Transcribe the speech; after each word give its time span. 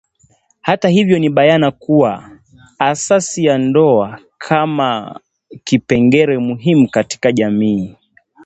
Hata 0.61 0.89
hivyo 0.89 1.19
ni 1.19 1.29
bayana 1.29 1.71
kuwa 1.71 2.29
asasi 2.79 3.45
ya 3.45 3.57
ndoa 3.57 4.19
kama 4.37 5.19
kipengele 5.63 6.37
muhimu 6.37 6.89
katika 6.89 7.31
jamii 7.31 7.95